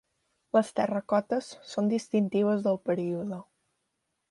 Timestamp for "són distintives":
1.73-2.65